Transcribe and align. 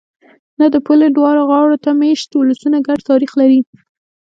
نه! 0.59 0.65
د 0.73 0.75
پولې 0.85 1.07
دواړو 1.11 1.41
غاړو 1.51 1.77
ته 1.83 1.91
مېشت 2.01 2.29
ولسونه 2.33 2.77
ګډ 2.87 2.99
تاریخ 3.09 3.31
لري. 3.41 3.59